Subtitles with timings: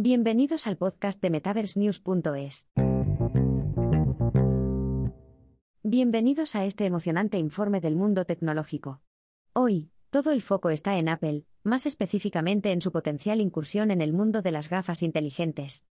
[0.00, 2.68] Bienvenidos al podcast de MetaverseNews.es.
[5.82, 9.02] Bienvenidos a este emocionante informe del mundo tecnológico.
[9.54, 14.12] Hoy, todo el foco está en Apple, más específicamente en su potencial incursión en el
[14.12, 15.84] mundo de las gafas inteligentes.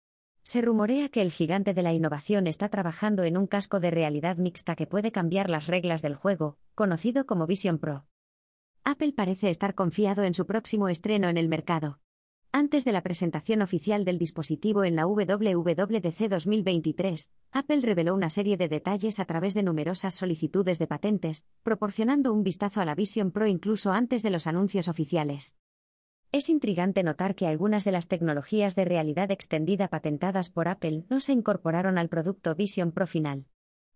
[0.45, 4.37] Se rumorea que el gigante de la innovación está trabajando en un casco de realidad
[4.37, 8.07] mixta que puede cambiar las reglas del juego, conocido como Vision Pro.
[8.85, 11.99] Apple parece estar confiado en su próximo estreno en el mercado.
[12.59, 18.57] Antes de la presentación oficial del dispositivo en la WWDC 2023, Apple reveló una serie
[18.57, 23.31] de detalles a través de numerosas solicitudes de patentes, proporcionando un vistazo a la Vision
[23.31, 25.55] Pro incluso antes de los anuncios oficiales.
[26.33, 31.21] Es intrigante notar que algunas de las tecnologías de realidad extendida patentadas por Apple no
[31.21, 33.45] se incorporaron al producto Vision Pro final.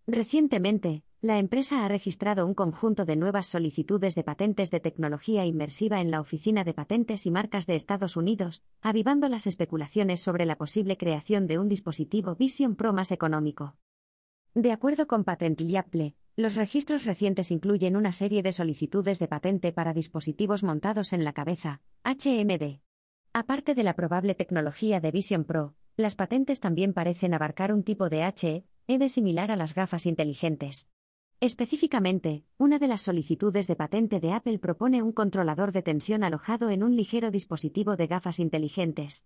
[0.05, 6.01] Recientemente, la empresa ha registrado un conjunto de nuevas solicitudes de patentes de tecnología inmersiva
[6.01, 10.57] en la Oficina de Patentes y Marcas de Estados Unidos, avivando las especulaciones sobre la
[10.57, 13.75] posible creación de un dispositivo Vision Pro más económico.
[14.55, 15.61] De acuerdo con Patent
[16.37, 21.33] los registros recientes incluyen una serie de solicitudes de patente para dispositivos montados en la
[21.33, 22.79] cabeza, HMD.
[23.31, 28.09] Aparte de la probable tecnología de Vision Pro, las patentes también parecen abarcar un tipo
[28.09, 30.89] de HMD similar a las gafas inteligentes.
[31.43, 36.69] Específicamente, una de las solicitudes de patente de Apple propone un controlador de tensión alojado
[36.69, 39.25] en un ligero dispositivo de gafas inteligentes.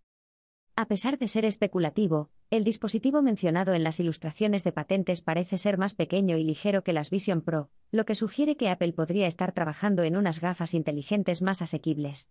[0.78, 5.78] A pesar de ser especulativo, el dispositivo mencionado en las ilustraciones de patentes parece ser
[5.78, 9.52] más pequeño y ligero que las Vision Pro, lo que sugiere que Apple podría estar
[9.52, 12.30] trabajando en unas gafas inteligentes más asequibles.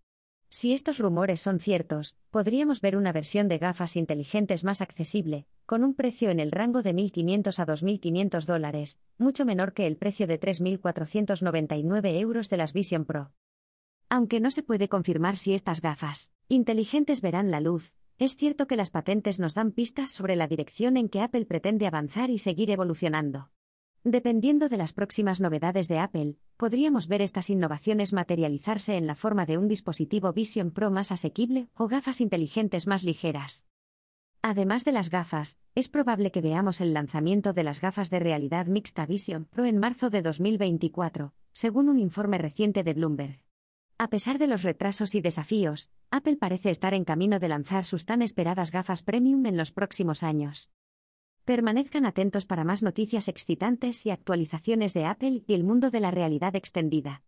[0.49, 5.85] Si estos rumores son ciertos, podríamos ver una versión de gafas inteligentes más accesible, con
[5.85, 10.27] un precio en el rango de 1.500 a 2.500 dólares, mucho menor que el precio
[10.27, 13.33] de 3.499 euros de las Vision Pro.
[14.09, 18.77] Aunque no se puede confirmar si estas gafas inteligentes verán la luz, es cierto que
[18.77, 22.71] las patentes nos dan pistas sobre la dirección en que Apple pretende avanzar y seguir
[22.71, 23.51] evolucionando.
[24.05, 29.47] Dependiendo de las próximas novedades de Apple, podríamos ver estas innovaciones materializarse en la forma
[29.47, 33.67] de un dispositivo Vision Pro más asequible o gafas inteligentes más ligeras.
[34.47, 38.67] Además de las gafas, es probable que veamos el lanzamiento de las gafas de realidad
[38.67, 43.41] mixta Vision Pro en marzo de 2024, según un informe reciente de Bloomberg.
[43.97, 48.05] A pesar de los retrasos y desafíos, Apple parece estar en camino de lanzar sus
[48.05, 50.71] tan esperadas gafas premium en los próximos años.
[51.47, 56.11] Permanezcan atentos para más noticias excitantes y actualizaciones de Apple y el mundo de la
[56.11, 57.23] realidad extendida.